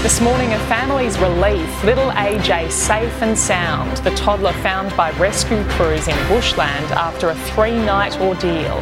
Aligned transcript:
This 0.00 0.20
morning, 0.20 0.52
a 0.52 0.58
family's 0.68 1.18
relief. 1.18 1.82
Little 1.82 2.10
AJ 2.12 2.70
safe 2.70 3.20
and 3.20 3.36
sound. 3.36 3.96
The 3.98 4.14
toddler 4.14 4.52
found 4.52 4.96
by 4.96 5.10
rescue 5.18 5.64
crews 5.70 6.06
in 6.06 6.14
bushland 6.28 6.86
after 6.92 7.30
a 7.30 7.34
three 7.34 7.76
night 7.76 8.16
ordeal. 8.20 8.78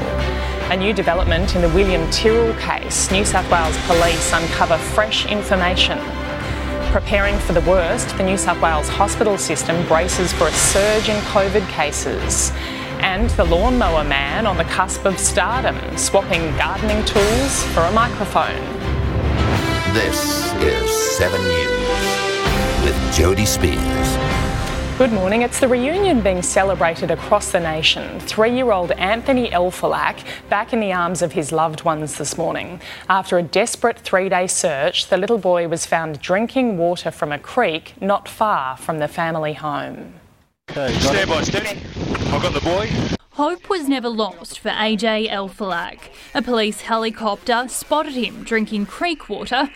A 0.70 0.77
new 0.77 0.92
development 0.92 1.56
in 1.56 1.62
the 1.62 1.70
William 1.70 2.08
Tyrrell 2.11 2.53
case. 2.61 3.11
New 3.11 3.25
South 3.25 3.50
Wales 3.50 3.78
police 3.86 4.31
uncover 4.34 4.77
fresh 4.77 5.25
information. 5.25 5.98
Preparing 6.92 7.39
for 7.39 7.55
the 7.55 7.62
worst, 7.62 8.14
the 8.19 8.23
New 8.23 8.36
South 8.36 8.61
Wales 8.61 8.91
hospital 8.91 9.39
system 9.39 9.86
braces 9.89 10.34
for 10.34 10.48
a 10.48 10.53
surge 10.53 11.08
in 11.08 11.17
COVID 11.23 11.67
cases. 11.70 12.53
And 13.01 13.30
the 13.30 13.45
lawnmower 13.45 14.05
man 14.05 14.47
on 14.47 14.58
the 14.58 14.64
cusp 14.64 15.06
of 15.06 15.19
stardom, 15.19 15.78
swapping 15.97 16.55
gardening 16.58 17.03
tools 17.06 17.64
for 17.69 17.80
a 17.80 17.92
microphone. 17.92 18.75
This 19.97 20.52
is 20.56 21.16
7 21.16 21.42
News 21.42 22.84
with 22.84 23.14
Jody 23.14 23.47
Spears. 23.47 23.78
Good 24.98 25.11
morning. 25.11 25.41
It's 25.41 25.58
the 25.58 25.69
reunion 25.69 26.20
being 26.20 26.42
celebrated 26.42 27.11
across 27.11 27.50
the 27.50 27.61
nation. 27.61 28.20
Three 28.20 28.55
year 28.55 28.72
old 28.72 28.92
Anthony 28.92 29.48
Elfalak 29.48 30.22
back 30.50 30.74
in 30.74 30.80
the 30.80 30.92
arms 30.92 31.22
of 31.22 31.33
his 31.33 31.50
loved 31.50 31.84
ones 31.84 32.19
this 32.19 32.36
morning. 32.36 32.83
After 33.08 33.39
a 33.39 33.42
desperate 33.42 33.98
three 33.98 34.28
day 34.28 34.47
search, 34.47 35.08
the 35.08 35.17
little 35.17 35.39
boy 35.39 35.67
was 35.67 35.86
found 35.86 36.20
drinking 36.20 36.77
water 36.77 37.11
from 37.11 37.33
a 37.33 37.39
creek 37.39 37.94
not 37.98 38.28
far 38.28 38.77
from 38.77 38.98
the 38.98 39.08
family 39.08 39.55
home. 39.55 40.12
Stand 40.69 41.30
by, 41.30 41.41
steady. 41.41 41.80
I've 42.27 42.42
got 42.42 42.52
the 42.52 42.61
boy. 42.61 43.16
Hope 43.37 43.69
was 43.69 43.87
never 43.87 44.09
lost 44.09 44.61
for 44.61 44.70
AJ 44.70 45.29
Elfalak. 45.29 45.98
A 46.34 46.41
police 46.41 46.81
helicopter 46.81 47.67
spotted 47.69 48.15
him 48.15 48.45
drinking 48.45 48.87
creek 48.87 49.29
water, 49.29 49.69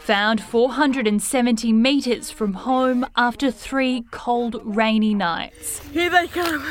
found 0.00 0.42
470 0.42 1.72
metres 1.72 2.30
from 2.30 2.52
home 2.52 3.06
after 3.16 3.50
three 3.50 4.04
cold, 4.10 4.60
rainy 4.62 5.14
nights. 5.14 5.78
Here 5.94 6.10
they 6.10 6.26
come. 6.26 6.62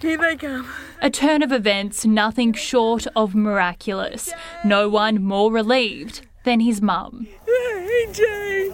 Here 0.00 0.16
they 0.16 0.36
come. 0.36 0.66
A 1.02 1.10
turn 1.10 1.42
of 1.42 1.52
events 1.52 2.06
nothing 2.06 2.54
short 2.54 3.06
of 3.14 3.34
miraculous. 3.34 4.32
No 4.64 4.88
one 4.88 5.22
more 5.22 5.52
relieved 5.52 6.26
than 6.44 6.60
his 6.60 6.80
mum. 6.80 7.26
AJ. 7.46 8.72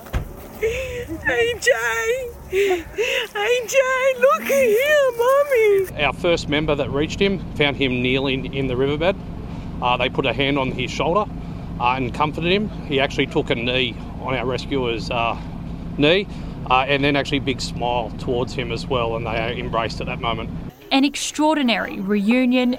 AJ. 1.27 2.42
AJ, 2.53 4.21
look 4.21 4.43
at 4.43 4.49
here, 4.51 5.11
Mummy. 5.17 6.05
Our 6.05 6.13
first 6.13 6.51
member 6.51 6.75
that 6.75 6.91
reached 6.91 7.19
him 7.19 7.39
found 7.55 7.77
him 7.77 8.03
kneeling 8.03 8.53
in 8.53 8.67
the 8.67 8.77
riverbed. 8.77 9.17
Uh, 9.81 9.97
they 9.97 10.11
put 10.11 10.27
a 10.27 10.35
hand 10.35 10.59
on 10.59 10.71
his 10.71 10.91
shoulder 10.91 11.31
uh, 11.81 11.95
and 11.95 12.13
comforted 12.13 12.53
him. 12.53 12.69
He 12.87 13.01
actually 13.01 13.27
took 13.27 13.49
a 13.49 13.55
knee 13.55 13.97
on 14.21 14.35
our 14.35 14.45
rescuer's 14.45 15.11
uh, 15.11 15.41
knee 15.97 16.27
uh, 16.71 16.85
and 16.87 17.03
then 17.03 17.17
actually 17.17 17.39
a 17.39 17.43
big 17.43 17.61
smile 17.61 18.11
towards 18.19 18.53
him 18.53 18.71
as 18.71 18.87
well, 18.87 19.17
and 19.17 19.27
they 19.27 19.59
embraced 19.59 20.03
at 20.03 20.07
that 20.07 20.21
moment. 20.21 20.51
An 20.91 21.05
extraordinary 21.05 22.01
reunion. 22.01 22.77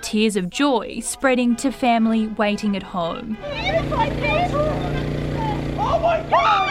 Tears 0.00 0.36
of 0.36 0.48
joy 0.48 1.00
spreading 1.00 1.56
to 1.56 1.72
family 1.72 2.28
waiting 2.28 2.76
at 2.76 2.84
home. 2.84 3.36
My 6.24 6.30
God! 6.30 6.68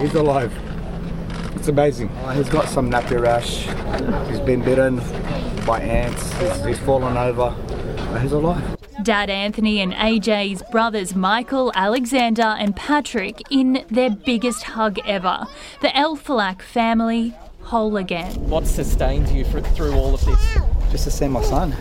He's 0.00 0.14
alive. 0.14 0.52
It's 1.56 1.68
amazing. 1.68 2.10
He's 2.34 2.48
got 2.48 2.68
some 2.68 2.90
nappy 2.90 3.20
rash. 3.20 3.66
He's 4.28 4.40
been 4.40 4.62
bitten 4.62 5.00
by 5.64 5.80
ants. 5.80 6.32
He's, 6.34 6.64
he's 6.64 6.78
fallen 6.78 7.16
over. 7.16 7.54
But 8.12 8.20
he's 8.20 8.32
alive. 8.32 8.76
Dad 9.02 9.28
Anthony 9.28 9.80
and 9.80 9.92
AJ's 9.92 10.62
brothers 10.70 11.14
Michael, 11.14 11.72
Alexander, 11.74 12.54
and 12.58 12.76
Patrick 12.76 13.42
in 13.50 13.84
their 13.90 14.10
biggest 14.10 14.62
hug 14.62 14.98
ever. 15.06 15.46
The 15.80 15.88
Elfalak 15.88 16.62
family 16.62 17.34
whole 17.60 17.96
again. 17.96 18.32
What 18.48 18.66
sustains 18.66 19.32
you 19.32 19.44
for, 19.44 19.60
through 19.60 19.94
all 19.94 20.14
of 20.14 20.24
this? 20.24 20.40
Just 20.90 21.04
to 21.04 21.10
see 21.10 21.28
my 21.28 21.42
son. 21.42 21.74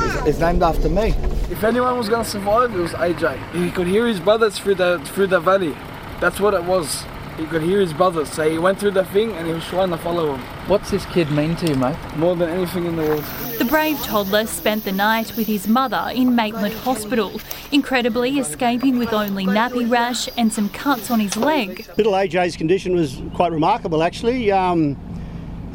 He's, 0.00 0.20
he's 0.22 0.40
named 0.40 0.62
after 0.62 0.88
me. 0.88 1.14
If 1.48 1.62
anyone 1.62 1.96
was 1.96 2.08
gonna 2.08 2.24
survive, 2.24 2.74
it 2.74 2.78
was 2.78 2.92
AJ. 2.94 3.38
He 3.52 3.70
could 3.70 3.86
hear 3.86 4.04
his 4.06 4.18
brothers 4.18 4.58
through 4.58 4.74
the 4.74 5.00
through 5.04 5.28
the 5.28 5.38
valley. 5.38 5.76
That's 6.20 6.40
what 6.40 6.54
it 6.54 6.64
was. 6.64 7.04
He 7.38 7.46
could 7.46 7.62
hear 7.62 7.78
his 7.78 7.92
brothers, 7.92 8.30
so 8.30 8.50
he 8.50 8.58
went 8.58 8.80
through 8.80 8.92
the 8.92 9.04
thing 9.04 9.30
and 9.32 9.46
he 9.46 9.52
was 9.52 9.64
trying 9.66 9.90
to 9.90 9.98
follow 9.98 10.32
them. 10.32 10.40
What's 10.66 10.90
this 10.90 11.06
kid 11.06 11.30
mean 11.30 11.54
to 11.56 11.68
you, 11.68 11.76
mate? 11.76 11.96
More 12.16 12.34
than 12.34 12.48
anything 12.48 12.86
in 12.86 12.96
the 12.96 13.02
world. 13.02 13.24
The 13.58 13.64
brave 13.64 13.96
toddler 14.02 14.46
spent 14.46 14.84
the 14.84 14.92
night 14.92 15.36
with 15.36 15.46
his 15.46 15.68
mother 15.68 16.10
in 16.12 16.34
Maitland 16.34 16.74
Hospital, 16.74 17.40
incredibly 17.70 18.38
escaping 18.40 18.98
with 18.98 19.12
only 19.12 19.46
nappy 19.46 19.88
rash 19.88 20.28
and 20.36 20.52
some 20.52 20.68
cuts 20.70 21.10
on 21.12 21.20
his 21.20 21.36
leg. 21.36 21.86
Little 21.96 22.14
AJ's 22.14 22.56
condition 22.56 22.96
was 22.96 23.22
quite 23.34 23.52
remarkable, 23.52 24.02
actually. 24.02 24.50
Um, 24.50 24.96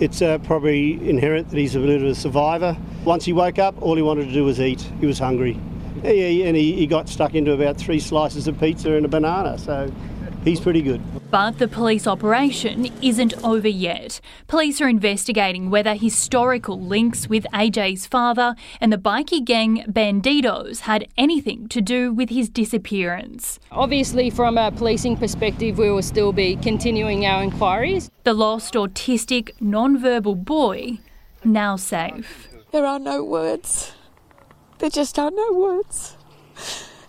it's 0.01 0.21
uh, 0.21 0.39
probably 0.39 0.93
inherent 1.09 1.49
that 1.51 1.57
he's 1.57 1.75
a 1.75 1.79
bit 1.79 2.01
of 2.01 2.07
a 2.07 2.15
survivor. 2.15 2.75
Once 3.05 3.25
he 3.25 3.33
woke 3.33 3.57
up, 3.57 3.81
all 3.81 3.95
he 3.95 4.01
wanted 4.01 4.25
to 4.25 4.33
do 4.33 4.43
was 4.43 4.61
eat. 4.61 4.81
He 4.99 5.07
was 5.07 5.17
hungry. 5.17 5.59
Yeah, 6.03 6.45
and 6.47 6.55
he, 6.55 6.73
he 6.73 6.87
got 6.87 7.09
stuck 7.09 7.33
into 7.33 7.51
about 7.51 7.77
three 7.77 7.99
slices 7.99 8.47
of 8.47 8.59
pizza 8.59 8.93
and 8.93 9.05
a 9.05 9.09
banana, 9.09 9.57
so 9.57 9.91
he's 10.43 10.59
pretty 10.59 10.81
good. 10.81 11.01
But 11.31 11.57
the 11.57 11.67
police 11.67 12.05
operation 12.07 12.91
isn't 13.01 13.33
over 13.43 13.67
yet. 13.67 14.21
Police 14.47 14.81
are 14.81 14.89
investigating 14.89 15.69
whether 15.69 15.95
historical 15.95 16.79
links 16.79 17.27
with 17.27 17.45
AJ's 17.53 18.05
father 18.05 18.55
and 18.79 18.93
the 18.93 18.97
bikie 18.97 19.43
gang 19.43 19.83
Bandidos 19.87 20.81
had 20.81 21.07
anything 21.17 21.67
to 21.69 21.81
do 21.81 22.13
with 22.13 22.29
his 22.29 22.49
disappearance. 22.49 23.59
Obviously, 23.71 24.29
from 24.29 24.57
a 24.57 24.71
policing 24.71 25.17
perspective, 25.17 25.77
we 25.77 25.89
will 25.89 26.03
still 26.03 26.33
be 26.33 26.55
continuing 26.57 27.25
our 27.25 27.41
inquiries. 27.41 28.11
The 28.23 28.33
lost 28.33 28.75
autistic, 28.75 29.51
non-verbal 29.59 30.35
boy 30.35 30.99
now 31.43 31.75
safe. 31.75 32.50
There 32.71 32.85
are 32.85 32.99
no 32.99 33.21
words. 33.21 33.91
There 34.79 34.89
just 34.89 35.19
are 35.19 35.29
no 35.29 35.51
words. 35.51 36.15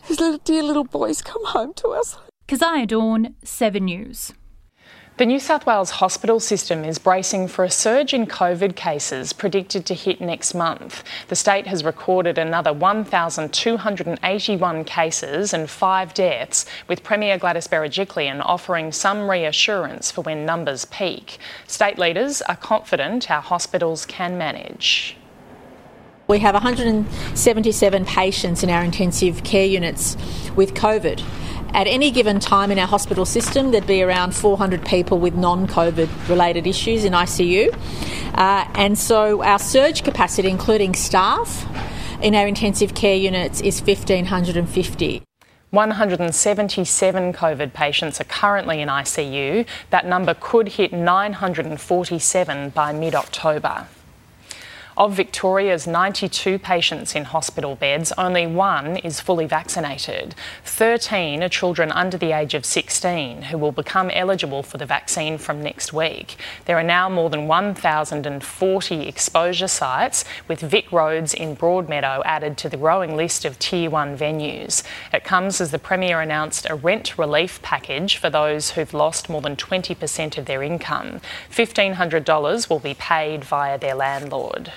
His 0.03 0.19
little 0.19 0.39
dear 0.39 0.65
little 0.65 0.83
boys 0.83 1.23
come 1.23 1.45
home 1.45 1.73
to 1.75 1.91
us. 1.91 2.19
Keziah 2.49 2.87
Dawn, 2.87 3.37
7 3.45 3.85
News. 3.85 4.33
The 5.19 5.27
New 5.27 5.39
South 5.39 5.65
Wales 5.65 5.91
hospital 5.91 6.41
system 6.41 6.85
is 6.85 6.99
bracing 6.99 7.47
for 7.47 7.65
a 7.65 7.71
surge 7.71 8.13
in 8.13 8.27
COVID 8.27 8.75
cases 8.75 9.33
predicted 9.33 9.87
to 9.87 9.95
hit 9.95 10.21
next 10.21 10.53
month. 10.53 11.05
The 11.29 11.37
state 11.37 11.69
has 11.69 11.85
recorded 11.85 12.39
another 12.39 12.73
1,281 12.73 14.85
cases 14.85 15.55
and 15.55 15.71
five 15.71 16.13
deaths, 16.13 16.67
with 16.89 17.05
Premier 17.05 17.39
Gladys 17.39 17.69
Berejiklian 17.69 18.43
offering 18.45 18.91
some 18.91 19.31
reassurance 19.31 20.11
for 20.11 20.23
when 20.23 20.45
numbers 20.45 20.87
peak. 20.87 21.39
State 21.69 22.01
leaders 22.01 22.43
are 22.43 22.57
confident 22.57 23.31
our 23.31 23.43
hospitals 23.43 24.05
can 24.05 24.37
manage. 24.37 25.17
We 26.33 26.39
have 26.39 26.55
177 26.55 28.07
patients 28.07 28.63
in 28.63 28.71
our 28.71 28.83
intensive 28.83 29.45
care 29.45 29.67
units 29.67 30.17
with 30.57 30.73
COVID. 30.73 31.23
At 31.75 31.87
any 31.87 32.11
given 32.11 32.41
time 32.41 32.71
in 32.71 32.79
our 32.79 32.87
hospital 32.87 33.27
system, 33.27 33.71
there'd 33.71 33.87
be 33.87 34.03
around 34.03 34.35
400 34.35 34.83
people 34.87 35.19
with 35.19 35.35
non 35.35 35.67
COVID 35.67 36.09
related 36.31 36.67
issues 36.67 37.05
in 37.05 37.13
ICU. 37.13 37.75
Uh, 38.33 38.67
and 38.77 38.99
so 38.99 39.43
our 39.43 39.59
surge 39.59 40.05
capacity, 40.05 40.49
including 40.49 40.95
staff, 40.95 41.67
in 42.23 42.35
our 42.35 42.47
intensive 42.47 42.95
care 42.95 43.17
units 43.17 43.61
is 43.61 43.83
1,550. 43.83 45.23
177 45.69 47.33
COVID 47.35 47.75
patients 47.75 48.23
are 48.23 48.25
currently 48.25 48.81
in 48.81 48.89
ICU. 48.89 49.67
That 49.91 50.07
number 50.07 50.33
could 50.41 50.69
hit 50.69 50.95
947 50.95 52.71
by 52.71 52.95
mid 52.95 53.15
October. 53.15 53.87
Of 54.95 55.15
Victoria's 55.15 55.87
92 55.87 56.59
patients 56.59 57.15
in 57.15 57.25
hospital 57.25 57.77
beds, 57.77 58.13
only 58.19 58.47
one 58.47 58.99
is 58.99 59.21
fully 59.21 59.47
vaccinated. 59.47 60.35
13 60.67 61.43
are 61.43 61.49
children 61.49 61.91
under 61.91 62.19
the 62.19 62.33
age 62.33 62.53
of 62.53 62.67
16 62.67 63.43
who 63.45 63.57
will 63.57 63.73
become 63.73 64.11
eligible 64.11 64.63
for 64.63 64.77
the 64.77 64.85
vaccine 64.85 65.39
from 65.39 65.63
next 65.63 65.95
week. 65.95 66.37
There 66.67 66.79
are 66.79 66.83
now 66.83 67.09
more 67.09 67.31
than 67.31 67.49
1,040 67.49 69.09
exposure 69.09 69.67
sites, 69.67 70.27
with 70.47 70.61
Vic 70.61 70.93
Roads 70.93 71.33
in 71.33 71.57
Broadmeadow 71.57 72.21
added 72.27 72.59
to 72.59 72.69
the 72.69 72.77
growing 72.77 73.17
list 73.17 73.47
of 73.47 73.59
Tier 73.59 73.89
1 73.89 74.19
venues. 74.19 74.83
It 75.11 75.25
comes 75.25 75.59
as 75.63 75.71
the 75.71 75.79
Premier 75.79 76.21
announced 76.21 76.67
a 76.69 76.75
rent 76.75 77.17
relief 77.17 77.63
package 77.63 78.19
for 78.19 78.29
those 78.29 78.73
who've 78.73 78.93
lost 78.93 79.31
more 79.31 79.41
than 79.41 79.57
20% 79.57 80.37
of 80.37 80.45
their 80.45 80.63
income. 80.63 81.23
$1,500 81.51 82.69
will 82.69 82.79
be 82.79 82.93
paid 82.93 83.43
via 83.43 83.79
their 83.79 83.95
landlord. 83.95 84.71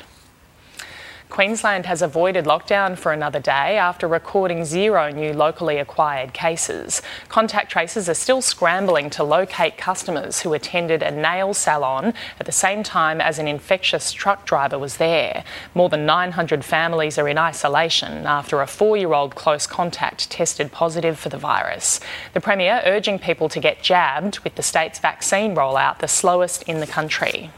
Queensland 1.30 1.86
has 1.88 2.02
avoided 2.02 2.46
lockdown 2.46 2.98
for 2.98 3.12
another 3.12 3.40
day 3.40 3.78
after 3.78 4.08
recording 4.08 4.64
zero 4.64 5.10
new 5.12 5.34
locally 5.34 5.78
acquired 5.78 6.34
cases. 6.34 7.02
Contact 7.30 7.70
tracers 7.70 8.08
are 8.08 8.14
still 8.14 8.42
scrambling 8.42 9.10
to 9.10 9.24
locate 9.24 9.78
customers 9.78 10.42
who 10.42 10.54
attended 10.54 11.02
a 11.02 11.12
nail 11.12 11.54
salon 11.54 12.14
at 12.40 12.46
the 12.46 12.52
same 12.52 12.84
time 12.84 13.20
as 13.20 13.40
an 13.40 13.48
infectious 13.48 14.12
truck 14.12 14.46
driver 14.46 14.78
was 14.78 14.98
there. 14.98 15.44
More 15.74 15.90
than 15.90 16.06
900 16.06 16.64
families 16.64 17.18
are 17.18 17.28
in 17.28 17.38
isolation 17.38 18.26
after 18.26 18.62
a 18.62 18.68
four 18.68 18.96
year 18.96 19.14
old 19.14 19.36
close 19.36 19.68
contact 19.68 20.30
tested 20.30 20.72
positive 20.72 21.18
for 21.18 21.30
the 21.30 21.38
virus. 21.38 22.00
The 22.34 22.42
Premier 22.42 22.82
urging 22.86 23.20
people 23.20 23.50
to 23.50 23.60
get 23.60 23.82
jabbed 23.82 24.40
with 24.40 24.56
the 24.56 24.64
state's 24.64 25.00
vaccine 25.00 25.56
rollout 25.56 26.00
the 26.00 26.08
slowest 26.08 26.64
in 26.64 26.80
the 26.80 26.88
country. 26.88 27.50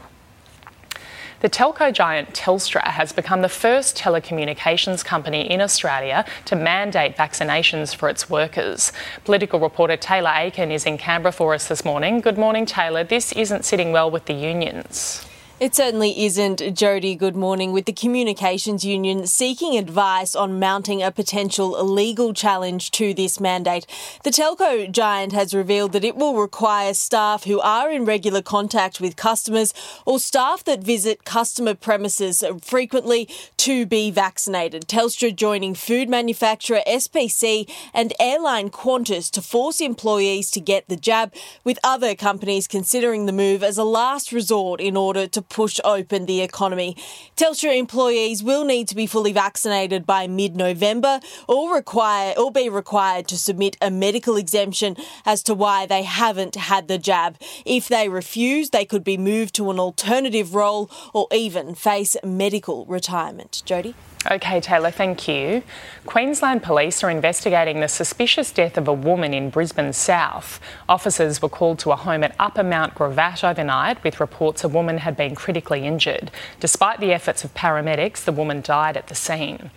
The 1.40 1.48
telco 1.48 1.92
giant 1.92 2.34
Telstra 2.34 2.82
has 2.82 3.12
become 3.12 3.42
the 3.42 3.48
first 3.48 3.96
telecommunications 3.96 5.04
company 5.04 5.48
in 5.48 5.60
Australia 5.60 6.24
to 6.46 6.56
mandate 6.56 7.16
vaccinations 7.16 7.94
for 7.94 8.08
its 8.08 8.28
workers. 8.28 8.92
Political 9.24 9.60
reporter 9.60 9.96
Taylor 9.96 10.32
Aiken 10.34 10.72
is 10.72 10.84
in 10.84 10.98
Canberra 10.98 11.30
for 11.30 11.54
us 11.54 11.68
this 11.68 11.84
morning. 11.84 12.20
Good 12.20 12.38
morning, 12.38 12.66
Taylor. 12.66 13.04
This 13.04 13.30
isn't 13.30 13.64
sitting 13.64 13.92
well 13.92 14.10
with 14.10 14.24
the 14.24 14.34
unions. 14.34 15.27
It 15.60 15.74
certainly 15.74 16.24
isn't, 16.24 16.62
Jody. 16.72 17.16
Good 17.16 17.34
morning. 17.34 17.72
With 17.72 17.86
the 17.86 17.92
Communications 17.92 18.84
Union 18.84 19.26
seeking 19.26 19.76
advice 19.76 20.36
on 20.36 20.60
mounting 20.60 21.02
a 21.02 21.10
potential 21.10 21.70
legal 21.84 22.32
challenge 22.32 22.92
to 22.92 23.12
this 23.12 23.40
mandate, 23.40 23.84
the 24.22 24.30
telco 24.30 24.88
giant 24.88 25.32
has 25.32 25.52
revealed 25.52 25.90
that 25.94 26.04
it 26.04 26.14
will 26.14 26.36
require 26.36 26.94
staff 26.94 27.42
who 27.42 27.58
are 27.58 27.90
in 27.90 28.04
regular 28.04 28.40
contact 28.40 29.00
with 29.00 29.16
customers 29.16 29.74
or 30.06 30.20
staff 30.20 30.62
that 30.62 30.84
visit 30.84 31.24
customer 31.24 31.74
premises 31.74 32.44
frequently 32.62 33.28
to 33.56 33.84
be 33.84 34.12
vaccinated. 34.12 34.86
Telstra 34.86 35.34
joining 35.34 35.74
food 35.74 36.08
manufacturer 36.08 36.82
SPC 36.86 37.68
and 37.92 38.12
airline 38.20 38.70
Qantas 38.70 39.28
to 39.32 39.42
force 39.42 39.80
employees 39.80 40.52
to 40.52 40.60
get 40.60 40.88
the 40.88 40.94
jab, 40.94 41.34
with 41.64 41.80
other 41.82 42.14
companies 42.14 42.68
considering 42.68 43.26
the 43.26 43.32
move 43.32 43.64
as 43.64 43.76
a 43.76 43.82
last 43.82 44.30
resort 44.30 44.80
in 44.80 44.96
order 44.96 45.26
to 45.26 45.47
push 45.48 45.80
open 45.84 46.26
the 46.26 46.40
economy. 46.40 46.96
Telstra 47.36 47.76
employees 47.76 48.42
will 48.42 48.64
need 48.64 48.88
to 48.88 48.94
be 48.94 49.06
fully 49.06 49.32
vaccinated 49.32 50.06
by 50.06 50.26
mid-November 50.26 51.20
or 51.46 51.74
require 51.74 52.34
or 52.36 52.50
be 52.50 52.68
required 52.68 53.28
to 53.28 53.38
submit 53.38 53.76
a 53.80 53.90
medical 53.90 54.36
exemption 54.36 54.96
as 55.24 55.42
to 55.42 55.54
why 55.54 55.86
they 55.86 56.02
haven't 56.02 56.56
had 56.56 56.88
the 56.88 56.98
jab. 56.98 57.36
If 57.64 57.88
they 57.88 58.08
refuse, 58.08 58.70
they 58.70 58.84
could 58.84 59.04
be 59.04 59.16
moved 59.16 59.54
to 59.56 59.70
an 59.70 59.78
alternative 59.78 60.54
role 60.54 60.90
or 61.12 61.26
even 61.32 61.74
face 61.74 62.16
medical 62.24 62.86
retirement. 62.86 63.62
Jody 63.64 63.94
Okay, 64.30 64.60
Taylor, 64.60 64.90
thank 64.90 65.28
you. 65.28 65.62
Queensland 66.04 66.62
Police 66.62 67.04
are 67.04 67.10
investigating 67.10 67.78
the 67.78 67.88
suspicious 67.88 68.50
death 68.50 68.76
of 68.76 68.88
a 68.88 68.92
woman 68.92 69.32
in 69.32 69.48
Brisbane 69.48 69.92
South. 69.92 70.60
Officers 70.88 71.40
were 71.40 71.48
called 71.48 71.78
to 71.78 71.92
a 71.92 71.96
home 71.96 72.24
at 72.24 72.34
Upper 72.38 72.64
Mount 72.64 72.96
Gravatt 72.96 73.48
overnight 73.48 74.02
with 74.02 74.18
reports 74.18 74.64
a 74.64 74.68
woman 74.68 74.98
had 74.98 75.16
been 75.16 75.36
critically 75.38 75.86
injured. 75.86 76.32
Despite 76.58 76.98
the 76.98 77.12
efforts 77.12 77.44
of 77.44 77.54
paramedics, 77.54 78.24
the 78.24 78.32
woman 78.32 78.60
died 78.60 78.96
at 78.96 79.06
the 79.06 79.14
scene. 79.14 79.70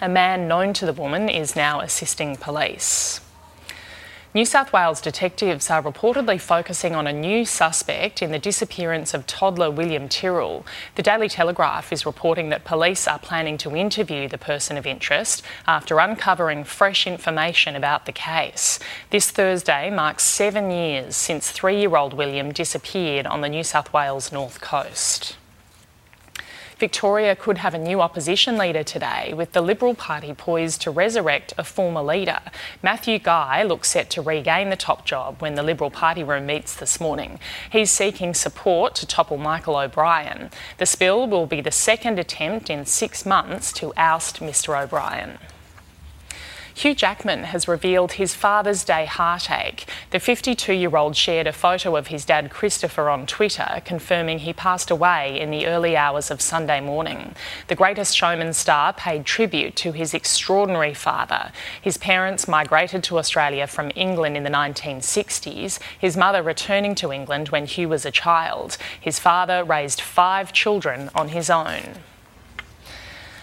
A 0.00 0.08
man 0.08 0.46
known 0.46 0.72
to 0.74 0.86
the 0.86 0.92
woman 0.92 1.28
is 1.28 1.56
now 1.56 1.80
assisting 1.80 2.36
police. 2.36 3.20
New 4.32 4.44
South 4.44 4.72
Wales 4.72 5.00
detectives 5.00 5.70
are 5.70 5.82
reportedly 5.82 6.40
focusing 6.40 6.94
on 6.94 7.08
a 7.08 7.12
new 7.12 7.44
suspect 7.44 8.22
in 8.22 8.30
the 8.30 8.38
disappearance 8.38 9.12
of 9.12 9.26
toddler 9.26 9.72
William 9.72 10.08
Tyrrell. 10.08 10.64
The 10.94 11.02
Daily 11.02 11.28
Telegraph 11.28 11.92
is 11.92 12.06
reporting 12.06 12.48
that 12.50 12.64
police 12.64 13.08
are 13.08 13.18
planning 13.18 13.58
to 13.58 13.74
interview 13.74 14.28
the 14.28 14.38
person 14.38 14.76
of 14.76 14.86
interest 14.86 15.42
after 15.66 15.98
uncovering 15.98 16.62
fresh 16.62 17.08
information 17.08 17.74
about 17.74 18.06
the 18.06 18.12
case. 18.12 18.78
This 19.10 19.32
Thursday 19.32 19.90
marks 19.90 20.22
seven 20.22 20.70
years 20.70 21.16
since 21.16 21.50
three 21.50 21.80
year 21.80 21.96
old 21.96 22.14
William 22.14 22.52
disappeared 22.52 23.26
on 23.26 23.40
the 23.40 23.48
New 23.48 23.64
South 23.64 23.92
Wales 23.92 24.30
north 24.30 24.60
coast. 24.60 25.38
Victoria 26.80 27.36
could 27.36 27.58
have 27.58 27.74
a 27.74 27.78
new 27.78 28.00
opposition 28.00 28.56
leader 28.56 28.82
today, 28.82 29.34
with 29.36 29.52
the 29.52 29.60
Liberal 29.60 29.94
Party 29.94 30.32
poised 30.32 30.80
to 30.80 30.90
resurrect 30.90 31.52
a 31.58 31.62
former 31.62 32.02
leader. 32.02 32.40
Matthew 32.82 33.18
Guy 33.18 33.62
looks 33.62 33.90
set 33.90 34.08
to 34.10 34.22
regain 34.22 34.70
the 34.70 34.76
top 34.76 35.04
job 35.04 35.42
when 35.42 35.56
the 35.56 35.62
Liberal 35.62 35.90
Party 35.90 36.24
room 36.24 36.46
meets 36.46 36.74
this 36.74 36.98
morning. 36.98 37.38
He's 37.70 37.90
seeking 37.90 38.32
support 38.32 38.94
to 38.94 39.06
topple 39.06 39.36
Michael 39.36 39.76
O'Brien. 39.76 40.48
The 40.78 40.86
spill 40.86 41.26
will 41.26 41.44
be 41.44 41.60
the 41.60 41.70
second 41.70 42.18
attempt 42.18 42.70
in 42.70 42.86
six 42.86 43.26
months 43.26 43.74
to 43.74 43.92
oust 43.98 44.40
Mr 44.40 44.82
O'Brien. 44.82 45.38
Hugh 46.74 46.94
Jackman 46.94 47.44
has 47.44 47.66
revealed 47.66 48.12
his 48.12 48.34
Father's 48.34 48.84
Day 48.84 49.04
heartache. 49.04 49.86
The 50.10 50.20
52 50.20 50.72
year 50.72 50.96
old 50.96 51.16
shared 51.16 51.46
a 51.46 51.52
photo 51.52 51.96
of 51.96 52.06
his 52.06 52.24
dad 52.24 52.50
Christopher 52.50 53.10
on 53.10 53.26
Twitter, 53.26 53.82
confirming 53.84 54.40
he 54.40 54.52
passed 54.52 54.90
away 54.90 55.38
in 55.38 55.50
the 55.50 55.66
early 55.66 55.96
hours 55.96 56.30
of 56.30 56.40
Sunday 56.40 56.80
morning. 56.80 57.34
The 57.66 57.74
greatest 57.74 58.16
showman 58.16 58.52
star 58.52 58.92
paid 58.92 59.26
tribute 59.26 59.76
to 59.76 59.92
his 59.92 60.14
extraordinary 60.14 60.94
father. 60.94 61.50
His 61.82 61.98
parents 61.98 62.48
migrated 62.48 63.02
to 63.04 63.18
Australia 63.18 63.66
from 63.66 63.92
England 63.94 64.36
in 64.36 64.44
the 64.44 64.50
1960s, 64.50 65.80
his 65.98 66.16
mother 66.16 66.42
returning 66.42 66.94
to 66.96 67.12
England 67.12 67.48
when 67.48 67.66
Hugh 67.66 67.88
was 67.88 68.06
a 68.06 68.10
child. 68.10 68.78
His 69.00 69.18
father 69.18 69.64
raised 69.64 70.00
five 70.00 70.52
children 70.52 71.10
on 71.14 71.28
his 71.28 71.50
own. 71.50 71.96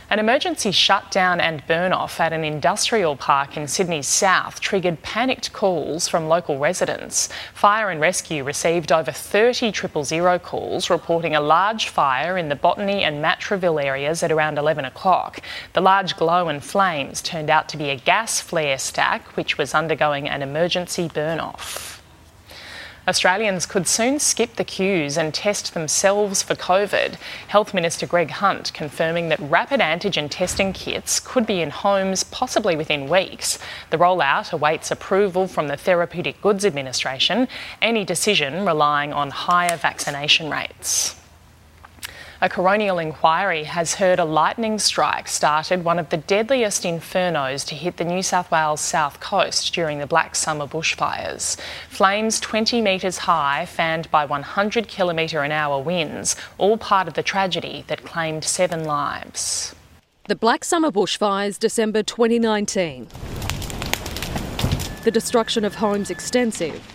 An 0.10 0.20
emergency 0.20 0.72
shutdown 0.72 1.42
and 1.42 1.68
burn 1.68 1.92
off 1.92 2.22
at 2.22 2.32
an 2.32 2.46
industrial 2.46 3.18
park 3.18 3.58
in 3.58 3.68
Sydney's 3.68 4.08
south 4.08 4.62
triggered 4.62 5.02
panicked 5.02 5.52
calls 5.52 6.08
from 6.08 6.30
local 6.30 6.58
residents. 6.58 7.28
Fire 7.54 7.90
and 7.90 8.00
Rescue 8.00 8.46
received 8.46 8.94
over 8.94 9.12
30 9.12 9.70
triple 9.74 10.06
zero 10.06 10.40
calls 10.40 10.90
reporting 10.90 11.36
a 11.36 11.42
large 11.42 11.90
fire 11.90 12.38
in 12.38 12.48
the 12.48 12.56
Botany 12.56 13.04
and 13.04 13.22
Matraville 13.22 13.84
areas 13.84 14.24
at 14.24 14.32
around 14.32 14.58
11 14.58 14.86
o'clock. 14.86 15.42
The 15.74 15.82
large 15.82 16.16
glow 16.16 16.48
and 16.48 16.64
flames 16.64 17.22
turned 17.22 17.50
out 17.50 17.68
to 17.68 17.78
be 17.78 17.90
a 17.90 17.98
gas 17.98 18.40
flare 18.40 18.78
stack 18.78 19.36
which 19.36 19.58
was 19.58 19.74
undergoing 19.74 20.30
an 20.30 20.42
emergency 20.42 21.10
burn 21.14 21.42
off. 21.42 21.97
Australians 23.08 23.66
could 23.66 23.88
soon 23.88 24.20
skip 24.20 24.58
the 24.58 24.66
queues 24.66 25.18
and 25.18 25.34
test 25.34 25.74
themselves 25.74 26.44
for 26.44 26.56
COVID. 26.56 27.16
Health 27.48 27.74
Minister 27.74 28.06
Greg 28.06 28.32
Hunt 28.32 28.74
confirming 28.74 29.30
that 29.30 29.40
rapid 29.40 29.80
antigen 29.80 30.28
testing 30.30 30.74
kits 30.74 31.22
could 31.22 31.46
be 31.46 31.62
in 31.62 31.70
homes 31.70 32.26
possibly 32.26 32.76
within 32.76 33.08
weeks. 33.08 33.60
The 33.92 33.98
rollout 33.98 34.52
awaits 34.52 34.92
approval 34.92 35.48
from 35.48 35.70
the 35.70 35.78
Therapeutic 35.78 36.42
Goods 36.42 36.66
Administration, 36.66 37.48
any 37.82 38.04
decision 38.04 38.66
relying 38.66 39.14
on 39.14 39.30
higher 39.30 39.78
vaccination 39.78 40.50
rates. 40.50 41.17
A 42.40 42.48
coronial 42.48 43.02
inquiry 43.02 43.64
has 43.64 43.96
heard 43.96 44.20
a 44.20 44.24
lightning 44.24 44.78
strike 44.78 45.28
started 45.28 45.84
one 45.84 45.98
of 45.98 46.10
the 46.10 46.18
deadliest 46.18 46.84
infernos 46.84 47.66
to 47.66 47.74
hit 47.74 47.98
the 47.98 48.06
New 48.06 48.22
South 48.22 48.52
Wales 48.52 48.80
south 48.80 49.20
coast 49.20 49.74
during 49.74 49.98
the 49.98 50.06
Black 50.06 50.36
Summer 50.36 50.68
bushfires. 50.68 51.60
Flames 51.90 52.40
20 52.40 52.80
metres 52.80 53.18
high, 53.18 53.66
fanned 53.66 54.12
by 54.12 54.24
100 54.24 54.88
kilometre 54.88 55.42
an 55.42 55.52
hour 55.52 55.82
winds, 55.82 56.36
all 56.60 56.78
part 56.78 57.08
of 57.08 57.16
the 57.16 57.24
tragedy 57.24 57.84
that 57.88 58.04
claimed 58.04 58.44
seven 58.44 58.84
lives. 58.86 59.74
The 60.28 60.36
Black 60.36 60.64
Summer 60.64 60.92
bushfires, 60.92 61.58
December 61.58 62.04
2019. 62.04 63.08
The 65.06 65.12
destruction 65.12 65.66
of 65.66 65.74
homes 65.74 66.12
extensive. 66.12 66.86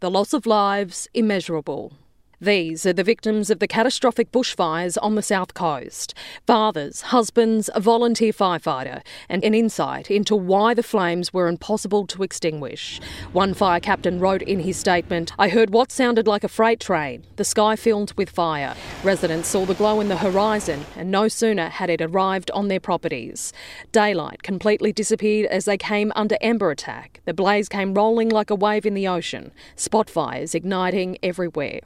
The 0.00 0.10
loss 0.10 0.32
of 0.32 0.46
lives 0.46 1.06
immeasurable. 1.14 1.92
These 2.42 2.84
are 2.86 2.92
the 2.92 3.04
victims 3.04 3.50
of 3.50 3.60
the 3.60 3.68
catastrophic 3.68 4.32
bushfires 4.32 4.98
on 5.00 5.14
the 5.14 5.22
south 5.22 5.54
coast. 5.54 6.12
Fathers, 6.44 7.02
husbands, 7.02 7.70
a 7.72 7.78
volunteer 7.78 8.32
firefighter, 8.32 9.00
and 9.28 9.44
an 9.44 9.54
insight 9.54 10.10
into 10.10 10.34
why 10.34 10.74
the 10.74 10.82
flames 10.82 11.32
were 11.32 11.46
impossible 11.46 12.04
to 12.08 12.24
extinguish. 12.24 13.00
One 13.32 13.54
fire 13.54 13.78
captain 13.78 14.18
wrote 14.18 14.42
in 14.42 14.58
his 14.58 14.76
statement 14.76 15.32
I 15.38 15.50
heard 15.50 15.70
what 15.70 15.92
sounded 15.92 16.26
like 16.26 16.42
a 16.42 16.48
freight 16.48 16.80
train, 16.80 17.22
the 17.36 17.44
sky 17.44 17.76
filled 17.76 18.12
with 18.16 18.28
fire. 18.28 18.74
Residents 19.04 19.46
saw 19.46 19.64
the 19.64 19.74
glow 19.74 20.00
in 20.00 20.08
the 20.08 20.16
horizon, 20.16 20.84
and 20.96 21.12
no 21.12 21.28
sooner 21.28 21.68
had 21.68 21.90
it 21.90 22.02
arrived 22.02 22.50
on 22.50 22.66
their 22.66 22.80
properties. 22.80 23.52
Daylight 23.92 24.42
completely 24.42 24.92
disappeared 24.92 25.46
as 25.46 25.64
they 25.64 25.78
came 25.78 26.10
under 26.16 26.36
ember 26.40 26.72
attack. 26.72 27.20
The 27.24 27.34
blaze 27.34 27.68
came 27.68 27.94
rolling 27.94 28.30
like 28.30 28.50
a 28.50 28.56
wave 28.56 28.84
in 28.84 28.94
the 28.94 29.06
ocean, 29.06 29.52
spot 29.76 30.10
fires 30.10 30.56
igniting 30.56 31.18
everywhere. 31.22 31.78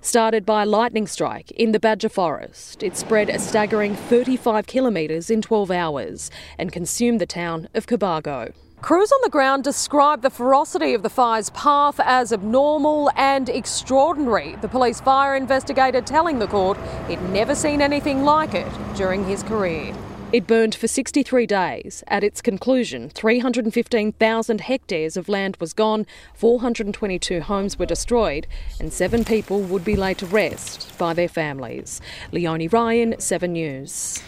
Started 0.00 0.44
by 0.44 0.62
a 0.62 0.66
lightning 0.66 1.06
strike 1.06 1.50
in 1.52 1.72
the 1.72 1.80
Badja 1.80 2.10
Forest, 2.10 2.82
it 2.82 2.96
spread 2.96 3.28
a 3.28 3.38
staggering 3.38 3.96
35 3.96 4.66
kilometres 4.66 5.30
in 5.30 5.42
12 5.42 5.70
hours 5.70 6.30
and 6.58 6.70
consumed 6.70 7.20
the 7.20 7.26
town 7.26 7.68
of 7.74 7.86
Cobargo. 7.86 8.52
Crews 8.82 9.10
on 9.10 9.20
the 9.22 9.30
ground 9.30 9.64
describe 9.64 10.20
the 10.20 10.30
ferocity 10.30 10.92
of 10.92 11.02
the 11.02 11.08
fire's 11.08 11.50
path 11.50 11.98
as 11.98 12.32
abnormal 12.32 13.10
and 13.16 13.48
extraordinary. 13.48 14.54
The 14.60 14.68
police 14.68 15.00
fire 15.00 15.34
investigator 15.34 16.02
telling 16.02 16.38
the 16.38 16.46
court 16.46 16.78
he'd 17.08 17.22
never 17.30 17.54
seen 17.54 17.80
anything 17.80 18.22
like 18.22 18.54
it 18.54 18.70
during 18.94 19.24
his 19.24 19.42
career. 19.42 19.94
It 20.32 20.48
burned 20.48 20.74
for 20.74 20.88
63 20.88 21.46
days. 21.46 22.02
At 22.08 22.24
its 22.24 22.42
conclusion, 22.42 23.10
315,000 23.10 24.60
hectares 24.60 25.16
of 25.16 25.28
land 25.28 25.56
was 25.60 25.72
gone, 25.72 26.04
422 26.34 27.42
homes 27.42 27.78
were 27.78 27.86
destroyed, 27.86 28.48
and 28.80 28.92
seven 28.92 29.24
people 29.24 29.60
would 29.60 29.84
be 29.84 29.94
laid 29.94 30.18
to 30.18 30.26
rest 30.26 30.98
by 30.98 31.14
their 31.14 31.28
families. 31.28 32.00
Leonie 32.32 32.66
Ryan, 32.66 33.14
7 33.20 33.52
News. 33.52 34.20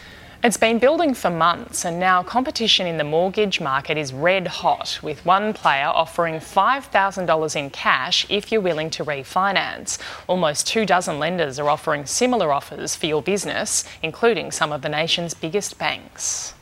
It's 0.44 0.56
been 0.56 0.78
building 0.78 1.14
for 1.14 1.30
months, 1.30 1.84
and 1.84 1.98
now 1.98 2.22
competition 2.22 2.86
in 2.86 2.96
the 2.96 3.02
mortgage 3.02 3.60
market 3.60 3.98
is 3.98 4.12
red 4.12 4.46
hot, 4.46 5.00
with 5.02 5.26
one 5.26 5.52
player 5.52 5.86
offering 5.86 6.36
$5,000 6.36 7.56
in 7.56 7.70
cash 7.70 8.24
if 8.30 8.52
you're 8.52 8.60
willing 8.60 8.88
to 8.90 9.04
refinance. 9.04 9.98
Almost 10.28 10.68
two 10.68 10.86
dozen 10.86 11.18
lenders 11.18 11.58
are 11.58 11.68
offering 11.68 12.06
similar 12.06 12.52
offers 12.52 12.94
for 12.94 13.06
your 13.06 13.20
business, 13.20 13.84
including 14.00 14.52
some 14.52 14.70
of 14.70 14.82
the 14.82 14.88
nation's 14.88 15.34
biggest 15.34 15.76
banks. 15.76 16.54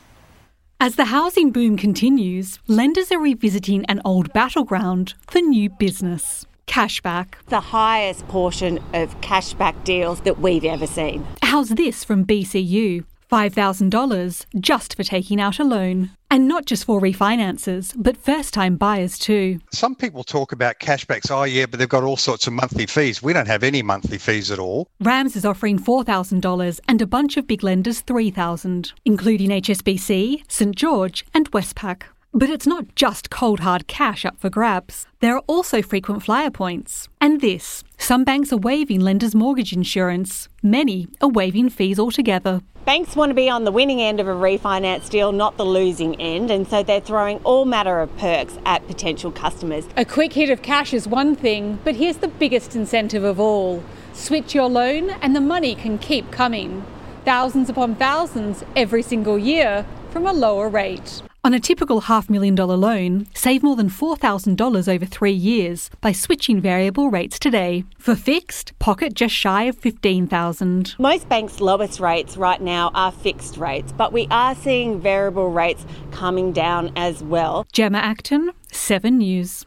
As 0.81 0.97
the 0.97 1.07
housing 1.07 1.51
boom 1.53 1.77
continues, 1.77 2.59
lenders 2.67 3.13
are 3.13 3.21
revisiting 3.21 3.85
an 3.91 4.01
old 4.07 4.33
battleground 4.33 5.13
for 5.29 5.41
new 5.41 5.69
business. 5.69 6.47
Cashback. 6.67 7.35
The 7.49 7.61
highest 7.61 8.27
portion 8.27 8.79
of 8.95 9.21
cashback 9.21 9.85
deals 9.85 10.23
that 10.23 10.41
we've 10.41 10.65
ever 10.65 10.87
seen. 10.87 11.27
How's 11.43 11.69
this 11.69 12.05
from 12.05 12.25
BCU? 12.25 13.05
$5,000 13.31 14.47
just 14.61 14.97
for 14.97 15.03
taking 15.03 15.41
out 15.41 15.59
a 15.59 15.65
loan. 15.65 16.11
And 16.31 16.49
not 16.49 16.67
just 16.67 16.85
for 16.85 17.01
refinances, 17.01 17.95
but 17.97 18.17
first 18.17 18.53
time 18.53 18.77
buyers 18.77 19.19
too. 19.19 19.61
Some 19.73 19.95
people 19.95 20.25
talk 20.25 20.53
about 20.53 20.81
cashbacks. 20.81 21.31
Oh, 21.31 21.45
yeah, 21.45 21.67
but 21.67 21.79
they've 21.79 21.89
got 21.89 22.03
all 22.03 22.17
sorts 22.17 22.47
of 22.47 22.53
monthly 22.53 22.87
fees. 22.87 23.23
We 23.23 23.33
don't 23.33 23.47
have 23.47 23.63
any 23.63 23.83
monthly 23.83 24.19
fees 24.19 24.51
at 24.51 24.59
all. 24.59 24.89
Rams 25.01 25.37
is 25.37 25.45
offering 25.45 25.79
$4,000 25.79 26.81
and 26.89 27.01
a 27.01 27.07
bunch 27.07 27.37
of 27.37 27.47
big 27.47 27.63
lenders 27.63 28.01
3,000, 28.01 28.93
including 29.05 29.51
HSBC, 29.51 30.43
St. 30.49 30.75
George, 30.75 31.25
and 31.33 31.51
Westpac. 31.53 32.03
But 32.33 32.51
it's 32.51 32.67
not 32.67 32.95
just 32.97 33.31
cold 33.31 33.61
hard 33.61 33.87
cash 33.87 34.27
up 34.27 34.39
for 34.39 34.51
grabs. 34.51 35.07
There 35.21 35.37
are 35.37 35.45
also 35.47 35.81
frequent 35.81 36.23
flyer 36.23 36.51
points. 36.51 37.09
And 37.19 37.41
this 37.41 37.83
some 37.97 38.25
banks 38.25 38.53
are 38.53 38.59
waiving 38.59 39.01
lenders' 39.01 39.35
mortgage 39.35 39.73
insurance, 39.73 40.49
many 40.63 41.09
are 41.23 41.31
waiving 41.31 41.71
fees 41.71 41.99
altogether. 41.99 42.61
Banks 42.87 43.17
want 43.17 43.31
to 43.31 43.35
be 43.35 43.51
on 43.51 43.65
the 43.65 43.73
winning 43.73 44.01
end 44.01 44.21
of 44.21 44.29
a 44.29 44.33
refinance 44.33 45.11
deal, 45.11 45.33
not 45.33 45.57
the 45.57 45.67
losing 45.67 46.15
end, 46.21 46.53
and 46.53 46.69
so 46.69 46.85
they're 46.85 47.01
throwing 47.01 47.39
all 47.39 47.65
manner 47.65 47.99
of 47.99 48.17
perks 48.17 48.59
at 48.65 48.87
potential 48.87 49.33
customers. 49.33 49.89
A 49.97 50.05
quick 50.05 50.35
hit 50.35 50.51
of 50.51 50.63
cash 50.63 50.95
is 50.95 51.09
one 51.09 51.35
thing, 51.35 51.81
but 51.83 51.97
here's 51.97 52.19
the 52.19 52.29
biggest 52.29 52.77
incentive 52.77 53.25
of 53.25 53.41
all 53.41 53.83
switch 54.13 54.55
your 54.55 54.69
loan, 54.69 55.11
and 55.21 55.35
the 55.35 55.41
money 55.41 55.75
can 55.75 55.99
keep 55.99 56.31
coming. 56.31 56.85
Thousands 57.25 57.69
upon 57.69 57.97
thousands 57.97 58.65
every 58.77 59.03
single 59.03 59.37
year 59.37 59.85
from 60.11 60.25
a 60.25 60.33
lower 60.33 60.69
rate. 60.69 61.23
On 61.47 61.55
a 61.55 61.61
typical 61.61 62.01
half 62.01 62.29
million 62.29 62.57
dollar 62.57 62.77
loan, 62.77 63.29
save 63.33 63.63
more 63.63 63.77
than 63.77 63.89
$4,000 63.89 64.93
over 64.93 65.07
three 65.07 65.31
years 65.31 65.91
by 66.01 66.11
switching 66.11 66.61
variable 66.61 67.09
rates 67.09 67.39
today. 67.39 67.85
For 68.01 68.17
fixed, 68.17 68.77
pocket 68.81 69.15
just 69.15 69.33
shy 69.33 69.63
of 69.69 69.81
$15,000. 69.81 70.99
Most 70.99 71.29
banks' 71.29 71.61
lowest 71.61 72.01
rates 72.01 72.37
right 72.37 72.61
now 72.61 72.91
are 72.97 73.13
fixed 73.13 73.59
rates, 73.59 73.93
but 73.93 74.13
we 74.13 74.27
are 74.29 74.57
seeing 74.57 75.01
variable 75.01 75.53
rates 75.53 75.87
coming 76.11 76.51
down 76.51 76.91
as 76.97 77.23
well. 77.23 77.65
Gemma 77.73 77.99
Acton, 77.99 78.51
7 78.73 79.19
News. 79.19 79.66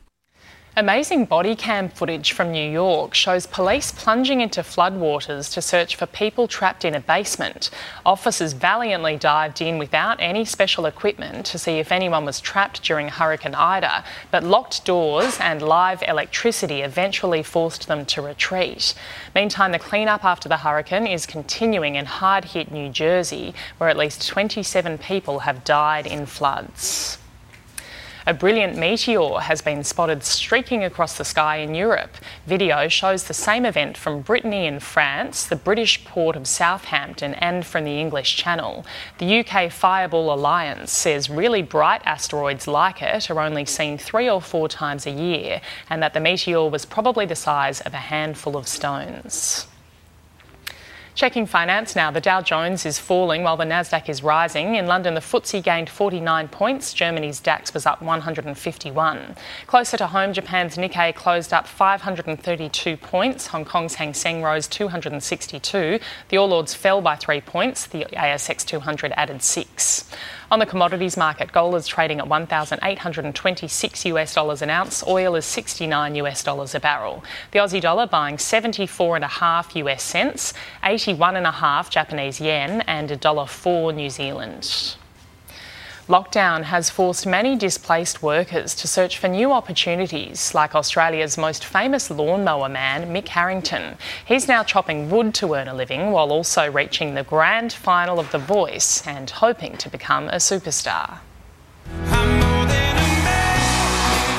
Amazing 0.79 1.25
body 1.25 1.57
cam 1.57 1.89
footage 1.89 2.31
from 2.31 2.53
New 2.53 2.71
York 2.71 3.13
shows 3.13 3.45
police 3.45 3.91
plunging 3.91 4.39
into 4.39 4.61
floodwaters 4.61 5.51
to 5.53 5.61
search 5.61 5.97
for 5.97 6.05
people 6.05 6.47
trapped 6.47 6.85
in 6.85 6.95
a 6.95 7.01
basement. 7.01 7.69
Officers 8.05 8.53
valiantly 8.53 9.17
dived 9.17 9.59
in 9.59 9.77
without 9.77 10.15
any 10.21 10.45
special 10.45 10.85
equipment 10.85 11.45
to 11.47 11.59
see 11.59 11.79
if 11.79 11.91
anyone 11.91 12.23
was 12.23 12.39
trapped 12.39 12.81
during 12.81 13.09
Hurricane 13.09 13.55
Ida, 13.55 14.05
but 14.31 14.45
locked 14.45 14.85
doors 14.85 15.37
and 15.41 15.61
live 15.61 16.01
electricity 16.07 16.79
eventually 16.81 17.43
forced 17.43 17.89
them 17.89 18.05
to 18.05 18.21
retreat. 18.21 18.93
Meantime, 19.35 19.73
the 19.73 19.79
cleanup 19.79 20.23
after 20.23 20.47
the 20.47 20.63
hurricane 20.63 21.07
is 21.07 21.25
continuing 21.25 21.95
in 21.95 22.05
hard 22.05 22.45
hit 22.45 22.71
New 22.71 22.87
Jersey, 22.87 23.53
where 23.79 23.89
at 23.89 23.97
least 23.97 24.25
27 24.25 24.97
people 24.97 25.39
have 25.39 25.65
died 25.65 26.07
in 26.07 26.25
floods. 26.25 27.18
A 28.29 28.33
brilliant 28.35 28.77
meteor 28.77 29.39
has 29.39 29.59
been 29.59 29.83
spotted 29.83 30.23
streaking 30.23 30.83
across 30.83 31.17
the 31.17 31.25
sky 31.25 31.55
in 31.55 31.73
Europe. 31.73 32.15
Video 32.45 32.87
shows 32.87 33.23
the 33.23 33.33
same 33.33 33.65
event 33.65 33.97
from 33.97 34.21
Brittany 34.21 34.67
in 34.67 34.79
France, 34.79 35.47
the 35.47 35.55
British 35.55 36.05
port 36.05 36.35
of 36.35 36.45
Southampton, 36.45 37.33
and 37.33 37.65
from 37.65 37.85
the 37.85 37.99
English 37.99 38.37
Channel. 38.37 38.85
The 39.17 39.39
UK 39.39 39.71
Fireball 39.71 40.31
Alliance 40.31 40.91
says 40.91 41.27
really 41.27 41.63
bright 41.63 42.03
asteroids 42.05 42.67
like 42.67 43.01
it 43.01 43.31
are 43.31 43.39
only 43.39 43.65
seen 43.65 43.97
three 43.97 44.29
or 44.29 44.43
four 44.43 44.69
times 44.69 45.07
a 45.07 45.11
year, 45.11 45.59
and 45.89 46.03
that 46.03 46.13
the 46.13 46.19
meteor 46.19 46.69
was 46.69 46.85
probably 46.85 47.25
the 47.25 47.35
size 47.35 47.81
of 47.81 47.95
a 47.95 48.05
handful 48.13 48.55
of 48.55 48.67
stones. 48.67 49.65
Checking 51.19 51.47
finance 51.47 51.97
now, 51.97 52.11
the 52.11 52.21
Dow 52.21 52.39
Jones 52.39 52.85
is 52.85 52.97
falling 52.97 53.43
while 53.43 53.57
the 53.57 53.65
Nasdaq 53.65 54.07
is 54.07 54.23
rising. 54.23 54.75
In 54.75 54.87
London, 54.87 55.15
the 55.15 55.19
FTSE 55.19 55.61
gained 55.61 55.89
49 55.89 56.47
points. 56.47 56.93
Germany's 56.93 57.41
DAX 57.41 57.73
was 57.73 57.85
up 57.85 58.01
151. 58.01 59.35
Closer 59.67 59.97
to 59.97 60.07
home, 60.07 60.31
Japan's 60.31 60.77
Nikkei 60.77 61.13
closed 61.13 61.51
up 61.51 61.67
532 61.67 62.95
points. 62.95 63.47
Hong 63.47 63.65
Kong's 63.65 63.95
Hang 63.95 64.13
Seng 64.13 64.41
rose 64.41 64.65
262. 64.69 65.99
The 66.29 66.37
All 66.37 66.53
Ords 66.53 66.73
fell 66.73 67.01
by 67.01 67.17
three 67.17 67.41
points. 67.41 67.85
The 67.87 68.05
ASX 68.13 68.65
200 68.65 69.11
added 69.17 69.43
six. 69.43 70.09
On 70.51 70.57
the 70.57 70.65
commodities 70.65 71.15
market, 71.15 71.51
gold 71.51 71.75
is 71.75 71.85
trading 71.85 72.17
at 72.17 72.27
1,826 72.27 74.05
US 74.05 74.33
dollars 74.33 74.63
an 74.63 74.71
ounce. 74.71 75.03
Oil 75.05 75.35
is 75.35 75.45
69 75.45 76.15
US 76.15 76.43
dollars 76.43 76.73
a 76.73 76.79
barrel. 76.79 77.23
The 77.51 77.59
Aussie 77.59 77.79
dollar 77.79 78.07
buying 78.07 78.39
74 78.39 79.17
and 79.17 79.25
a 79.25 79.27
half 79.27 79.75
US 79.75 80.01
cents, 80.01 80.55
81 80.83 81.35
and 81.35 81.45
a 81.45 81.51
half 81.51 81.91
Japanese 81.91 82.41
yen, 82.41 82.81
and 82.81 83.11
$1.04 83.11 83.93
New 83.93 84.09
Zealand. 84.09 84.95
Lockdown 86.09 86.63
has 86.63 86.89
forced 86.89 87.27
many 87.27 87.55
displaced 87.55 88.23
workers 88.23 88.73
to 88.73 88.87
search 88.87 89.19
for 89.19 89.27
new 89.27 89.53
opportunities, 89.53 90.55
like 90.55 90.73
Australia's 90.73 91.37
most 91.37 91.63
famous 91.63 92.09
lawnmower 92.09 92.67
man, 92.67 93.13
Mick 93.13 93.27
Harrington. 93.27 93.95
He's 94.25 94.47
now 94.47 94.63
chopping 94.63 95.11
wood 95.11 95.35
to 95.35 95.53
earn 95.53 95.67
a 95.67 95.75
living 95.75 96.09
while 96.09 96.31
also 96.31 96.71
reaching 96.71 97.13
the 97.13 97.23
grand 97.23 97.71
final 97.71 98.19
of 98.19 98.31
The 98.31 98.39
Voice 98.39 99.05
and 99.05 99.29
hoping 99.29 99.77
to 99.77 99.87
become 99.87 100.29
a 100.29 100.37
superstar. 100.37 101.19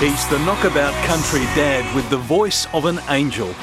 He's 0.00 0.26
the 0.28 0.40
knockabout 0.44 0.94
country 1.06 1.44
dad 1.54 1.94
with 1.94 2.10
the 2.10 2.18
voice 2.18 2.66
of 2.74 2.84
an 2.84 2.98
angel. 3.08 3.54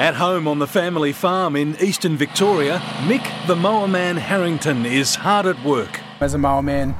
At 0.00 0.14
home 0.14 0.48
on 0.48 0.58
the 0.58 0.66
family 0.66 1.12
farm 1.12 1.54
in 1.54 1.76
eastern 1.78 2.16
Victoria, 2.16 2.78
Mick 3.04 3.46
the 3.46 3.54
mower 3.54 3.86
man 3.86 4.16
Harrington 4.16 4.86
is 4.86 5.14
hard 5.14 5.44
at 5.44 5.62
work. 5.62 6.00
As 6.20 6.32
a 6.32 6.38
mower 6.38 6.62
man, 6.62 6.94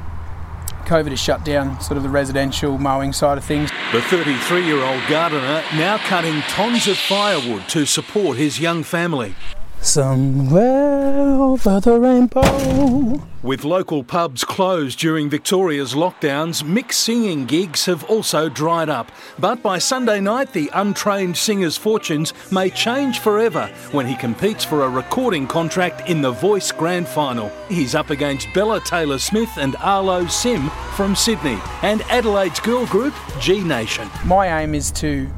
COVID 0.84 1.08
has 1.08 1.18
shut 1.18 1.42
down 1.42 1.80
sort 1.80 1.96
of 1.96 2.02
the 2.02 2.10
residential 2.10 2.76
mowing 2.76 3.14
side 3.14 3.38
of 3.38 3.44
things. 3.44 3.70
The 3.92 4.02
33 4.02 4.66
year 4.66 4.84
old 4.84 5.00
gardener 5.08 5.64
now 5.76 5.96
cutting 5.96 6.42
tons 6.42 6.88
of 6.88 6.98
firewood 6.98 7.66
to 7.70 7.86
support 7.86 8.36
his 8.36 8.60
young 8.60 8.82
family. 8.82 9.34
Somewhere 9.80 11.40
over 11.40 11.80
the 11.80 11.98
rainbow. 11.98 13.29
With 13.42 13.64
local 13.64 14.04
pubs 14.04 14.44
closed 14.44 14.98
during 14.98 15.30
Victoria's 15.30 15.94
lockdowns, 15.94 16.62
Mick's 16.62 16.98
singing 16.98 17.46
gigs 17.46 17.86
have 17.86 18.04
also 18.04 18.50
dried 18.50 18.90
up. 18.90 19.10
But 19.38 19.62
by 19.62 19.78
Sunday 19.78 20.20
night, 20.20 20.52
the 20.52 20.70
untrained 20.74 21.38
singer's 21.38 21.78
fortunes 21.78 22.34
may 22.52 22.68
change 22.68 23.20
forever 23.20 23.68
when 23.92 24.06
he 24.06 24.14
competes 24.14 24.62
for 24.62 24.84
a 24.84 24.90
recording 24.90 25.46
contract 25.46 26.06
in 26.10 26.20
the 26.20 26.32
Voice 26.32 26.70
Grand 26.70 27.08
Final. 27.08 27.50
He's 27.70 27.94
up 27.94 28.10
against 28.10 28.52
Bella 28.52 28.78
Taylor 28.78 29.18
Smith 29.18 29.56
and 29.56 29.74
Arlo 29.76 30.26
Sim 30.26 30.68
from 30.94 31.16
Sydney 31.16 31.58
and 31.80 32.02
Adelaide's 32.10 32.60
girl 32.60 32.84
group, 32.88 33.14
G 33.40 33.64
Nation. 33.64 34.10
My 34.26 34.60
aim 34.60 34.74
is 34.74 34.90
to 34.92 35.30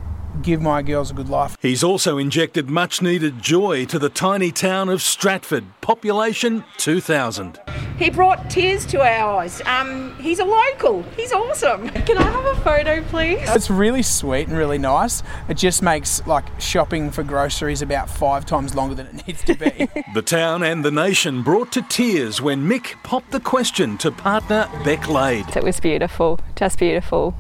give 0.43 0.61
my 0.61 0.83
girls 0.83 1.13
a 1.13 1.15
good 1.15 1.29
life. 1.29 1.57
He's 1.61 1.85
also 1.85 2.19
injected 2.19 2.69
much 2.69 3.01
needed 3.01 3.41
joy 3.41 3.85
to 3.85 4.01
the 4.01 4.09
tiny 4.09 4.51
town 4.51 4.89
of 4.89 5.03
Stratford, 5.03 5.67
population 5.81 6.65
2,000. 6.79 7.61
He 7.99 8.11
brought 8.11 8.51
tears 8.51 8.85
to 8.87 9.01
our 9.01 9.41
eyes. 9.41 9.61
Um, 9.63 10.15
he's 10.21 10.39
a 10.39 10.45
local. 10.45 11.03
He's 11.17 11.33
awesome. 11.33 11.89
Can 11.89 12.19
I 12.19 12.23
have 12.23 12.45
a 12.45 12.61
photo, 12.63 13.03
please? 13.05 13.49
It's 13.49 13.71
really 13.71 14.03
sweet 14.03 14.49
and 14.49 14.57
really 14.57 14.79
nice. 14.79 15.23
It 15.49 15.57
just 15.57 15.83
makes 15.83 16.27
like 16.27 16.45
shopping 16.61 17.11
for 17.11 17.23
groceries 17.23 17.83
about 17.83 18.09
five 18.09 18.47
times 18.47 18.75
longer 18.75 18.95
than 18.95 19.07
it 19.07 19.27
needs 19.27 19.43
to 19.45 19.55
be. 19.55 19.89
the 20.15 20.23
town 20.23 20.63
and 20.63 20.85
the 20.85 20.91
nation 20.91 21.43
brought 21.43 21.73
to 21.73 21.83
tears 21.83 22.41
when 22.41 22.69
Mick 22.69 23.03
popped 23.03 23.31
the 23.31 23.41
question 23.41 23.99
to 23.99 24.11
partner 24.11 24.69
Beck 24.85 25.09
Lade. 25.09 25.57
It 25.57 25.63
was 25.63 25.81
beautiful, 25.81 26.41
just 26.57 26.79
beautiful. 26.79 27.35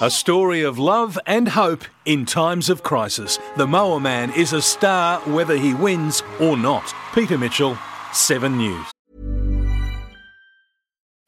A 0.00 0.10
story 0.10 0.62
of 0.62 0.78
love 0.78 1.18
and 1.26 1.48
hope 1.48 1.84
in 2.04 2.26
times 2.26 2.68
of 2.68 2.82
crisis. 2.82 3.38
The 3.56 3.66
Mower 3.66 3.98
Man 3.98 4.30
is 4.32 4.52
a 4.52 4.60
star 4.60 5.20
whether 5.20 5.56
he 5.56 5.72
wins 5.72 6.22
or 6.38 6.56
not. 6.56 6.94
Peter 7.14 7.38
Mitchell, 7.38 7.78
7 8.12 8.56
News. 8.58 8.95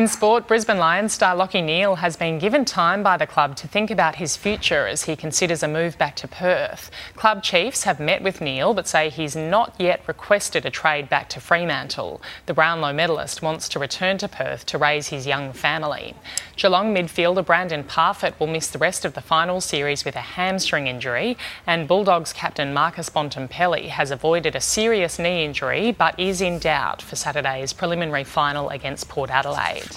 In 0.00 0.08
sport, 0.08 0.48
Brisbane 0.48 0.78
Lions 0.78 1.12
star 1.12 1.36
Lachie 1.36 1.62
Neale 1.62 1.96
has 1.96 2.16
been 2.16 2.38
given 2.38 2.64
time 2.64 3.02
by 3.02 3.18
the 3.18 3.26
club 3.26 3.54
to 3.56 3.68
think 3.68 3.90
about 3.90 4.14
his 4.14 4.34
future 4.34 4.86
as 4.86 5.04
he 5.04 5.14
considers 5.14 5.62
a 5.62 5.68
move 5.68 5.98
back 5.98 6.16
to 6.16 6.26
Perth. 6.26 6.90
Club 7.16 7.42
chiefs 7.42 7.82
have 7.82 8.00
met 8.00 8.22
with 8.22 8.40
Neale 8.40 8.72
but 8.72 8.88
say 8.88 9.10
he's 9.10 9.36
not 9.36 9.74
yet 9.78 10.00
requested 10.06 10.64
a 10.64 10.70
trade 10.70 11.10
back 11.10 11.28
to 11.28 11.38
Fremantle. 11.38 12.22
The 12.46 12.54
Brownlow 12.54 12.94
medalist 12.94 13.42
wants 13.42 13.68
to 13.68 13.78
return 13.78 14.16
to 14.16 14.28
Perth 14.28 14.64
to 14.66 14.78
raise 14.78 15.08
his 15.08 15.26
young 15.26 15.52
family. 15.52 16.14
Geelong 16.56 16.94
midfielder 16.94 17.44
Brandan 17.44 17.84
Parfitt 17.84 18.40
will 18.40 18.46
miss 18.46 18.68
the 18.68 18.78
rest 18.78 19.04
of 19.04 19.12
the 19.12 19.20
final 19.20 19.60
series 19.60 20.06
with 20.06 20.16
a 20.16 20.20
hamstring 20.20 20.86
injury, 20.86 21.36
and 21.66 21.86
Bulldogs 21.86 22.32
captain 22.32 22.72
Marcus 22.72 23.10
Bontempelli 23.10 23.88
has 23.88 24.10
avoided 24.10 24.56
a 24.56 24.62
serious 24.62 25.18
knee 25.18 25.44
injury 25.44 25.92
but 25.92 26.18
is 26.18 26.40
in 26.40 26.58
doubt 26.58 27.02
for 27.02 27.16
Saturday's 27.16 27.74
preliminary 27.74 28.24
final 28.24 28.70
against 28.70 29.06
Port 29.06 29.28
Adelaide. 29.28 29.89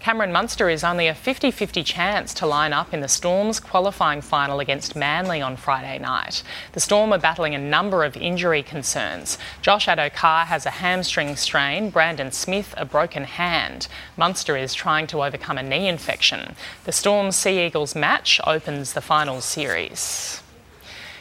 Cameron 0.00 0.32
Munster 0.32 0.70
is 0.70 0.82
only 0.82 1.08
a 1.08 1.14
50 1.14 1.50
50 1.50 1.82
chance 1.82 2.32
to 2.32 2.46
line 2.46 2.72
up 2.72 2.94
in 2.94 3.00
the 3.00 3.08
Storm's 3.08 3.60
qualifying 3.60 4.22
final 4.22 4.58
against 4.58 4.96
Manly 4.96 5.42
on 5.42 5.56
Friday 5.56 5.98
night. 5.98 6.42
The 6.72 6.80
Storm 6.80 7.12
are 7.12 7.18
battling 7.18 7.54
a 7.54 7.58
number 7.58 8.02
of 8.02 8.16
injury 8.16 8.62
concerns. 8.62 9.36
Josh 9.60 9.88
Addo-Carr 9.88 10.46
has 10.46 10.64
a 10.64 10.70
hamstring 10.70 11.36
strain, 11.36 11.90
Brandon 11.90 12.32
Smith 12.32 12.72
a 12.78 12.86
broken 12.86 13.24
hand. 13.24 13.88
Munster 14.16 14.56
is 14.56 14.72
trying 14.72 15.06
to 15.08 15.22
overcome 15.22 15.58
a 15.58 15.62
knee 15.62 15.86
infection. 15.86 16.54
The 16.84 16.92
Storm 16.92 17.30
Sea 17.30 17.66
Eagles 17.66 17.94
match 17.94 18.40
opens 18.46 18.94
the 18.94 19.02
final 19.02 19.42
series. 19.42 20.42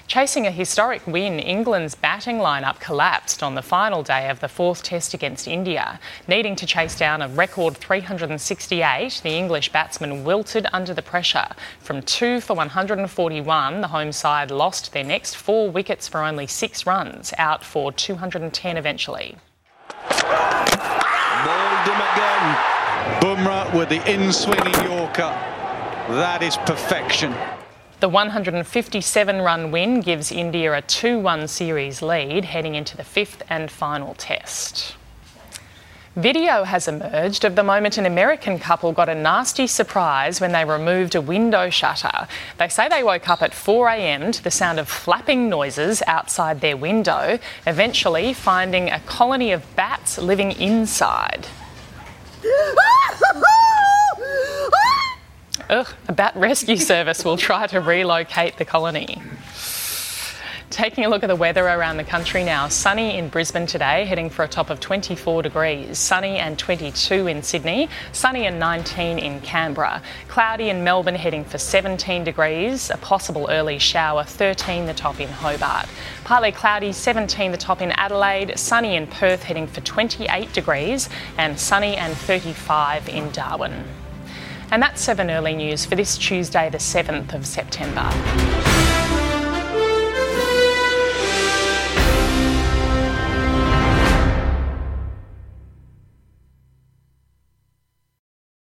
Chasing 0.10 0.48
a 0.48 0.52
historic 0.52 1.06
win, 1.06 1.38
England's 1.40 1.94
batting 1.94 2.40
lineup 2.40 2.80
collapsed 2.80 3.44
on 3.44 3.54
the 3.54 3.62
final 3.62 4.02
day 4.02 4.28
of 4.28 4.40
the 4.40 4.48
fourth 4.48 4.82
test 4.82 5.14
against 5.14 5.48
India. 5.48 6.00
Needing 6.28 6.56
to 6.56 6.66
chase 6.66 6.98
down 6.98 7.22
a 7.22 7.28
record 7.28 7.78
368, 7.78 9.22
the 9.24 9.30
English 9.30 9.72
batsmen 9.72 10.24
wilted 10.24 10.66
under 10.74 10.96
the 10.96 11.04
pressure. 11.04 11.46
From 11.80 12.02
2 12.02 12.42
for 12.42 12.56
141, 12.56 13.82
the 13.82 13.88
home 13.88 14.12
side 14.12 14.50
lost 14.50 14.94
their 14.94 15.04
next 15.04 15.36
four 15.36 15.70
wickets 15.70 16.08
for 16.08 16.24
only 16.24 16.48
six 16.48 16.88
runs, 16.88 17.32
out 17.38 17.64
for 17.64 17.92
210 17.92 18.78
eventually. 18.78 19.38
Him 21.86 22.02
again. 22.14 22.58
Bumrah 23.22 23.78
with 23.78 23.90
the 23.90 24.02
in-swinging 24.12 24.74
Yorker. 24.86 25.32
That 26.10 26.42
is 26.42 26.58
perfection. 26.58 27.36
The 28.00 28.08
157 28.08 29.42
run 29.42 29.72
win 29.72 30.00
gives 30.00 30.32
India 30.32 30.74
a 30.74 30.82
2 30.82 31.20
1 31.20 31.50
series 31.50 32.02
lead 32.02 32.46
heading 32.46 32.76
into 32.76 32.96
the 32.96 33.04
fifth 33.04 33.44
and 33.50 33.70
final 33.70 34.14
test. 34.14 34.96
Video 36.16 36.64
has 36.64 36.88
emerged 36.88 37.44
of 37.44 37.58
the 37.58 37.64
moment 37.64 37.98
an 37.98 38.06
American 38.06 38.58
couple 38.58 38.94
got 38.94 39.10
a 39.10 39.16
nasty 39.16 39.68
surprise 39.68 40.40
when 40.40 40.54
they 40.54 40.64
removed 40.64 41.14
a 41.14 41.20
window 41.20 41.70
shutter. 41.70 42.26
They 42.58 42.70
say 42.70 42.88
they 42.88 43.04
woke 43.04 43.28
up 43.28 43.42
at 43.42 43.52
4am 43.52 44.32
to 44.32 44.44
the 44.46 44.50
sound 44.50 44.80
of 44.80 44.88
flapping 44.88 45.50
noises 45.50 46.02
outside 46.08 46.62
their 46.62 46.78
window, 46.78 47.38
eventually 47.68 48.34
finding 48.34 48.90
a 48.90 49.02
colony 49.02 49.52
of 49.52 49.76
bats 49.76 50.18
living 50.18 50.54
inside. 50.54 51.48
Ugh, 55.70 55.88
a 56.08 56.14
bat 56.14 56.36
rescue 56.36 56.78
service 56.78 57.24
will 57.24 57.38
try 57.38 57.68
to 57.68 57.80
relocate 57.80 58.58
the 58.58 58.66
colony. 58.66 59.22
Taking 60.72 61.06
a 61.06 61.10
look 61.10 61.22
at 61.24 61.28
the 61.28 61.36
weather 61.36 61.64
around 61.64 61.98
the 61.98 62.04
country 62.04 62.44
now. 62.44 62.68
Sunny 62.70 63.18
in 63.18 63.30
Brisbane 63.30 63.68
today, 63.68 64.06
heading 64.06 64.32
for 64.32 64.44
a 64.44 64.48
top 64.48 64.72
of 64.72 64.80
24 64.80 65.44
degrees. 65.44 66.00
Sunny 66.00 66.38
and 66.38 66.58
22 66.58 67.28
in 67.28 67.44
Sydney. 67.44 67.88
Sunny 68.14 68.48
and 68.48 68.60
19 68.60 69.20
in 69.20 69.42
Canberra. 69.42 70.02
Cloudy 70.28 70.70
in 70.70 70.84
Melbourne, 70.84 71.16
heading 71.16 71.44
for 71.44 71.60
17 71.60 72.24
degrees. 72.24 72.90
A 72.90 72.98
possible 72.98 73.48
early 73.50 73.78
shower. 73.78 74.24
13 74.24 74.88
the 74.88 74.94
top 74.94 75.20
in 75.20 75.30
Hobart. 75.30 75.88
Partly 76.24 76.52
cloudy, 76.52 76.94
17 76.94 77.52
the 77.52 77.58
top 77.58 77.82
in 77.82 77.92
Adelaide. 77.92 78.58
Sunny 78.58 78.96
in 78.96 79.06
Perth, 79.06 79.44
heading 79.44 79.68
for 79.68 79.82
28 79.82 80.52
degrees. 80.54 81.10
And 81.38 81.60
sunny 81.60 81.96
and 81.96 82.16
35 82.16 83.10
in 83.10 83.30
Darwin. 83.32 83.86
And 84.72 84.84
that's 84.84 85.02
7 85.02 85.32
Early 85.32 85.56
News 85.56 85.86
for 85.86 85.96
this 85.96 86.18
Tuesday, 86.18 86.70
the 86.70 86.78
7th 86.78 87.34
of 87.34 87.46
September. 87.46 88.08